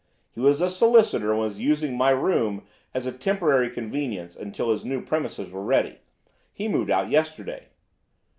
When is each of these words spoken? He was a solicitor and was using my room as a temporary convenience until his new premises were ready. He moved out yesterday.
He 0.31 0.39
was 0.39 0.61
a 0.61 0.71
solicitor 0.71 1.29
and 1.31 1.39
was 1.41 1.59
using 1.59 1.95
my 1.95 2.09
room 2.09 2.65
as 2.91 3.05
a 3.05 3.11
temporary 3.11 3.69
convenience 3.69 4.35
until 4.35 4.71
his 4.71 4.83
new 4.83 4.99
premises 5.05 5.51
were 5.51 5.63
ready. 5.63 5.99
He 6.51 6.67
moved 6.67 6.89
out 6.89 7.11
yesterday. 7.11 7.67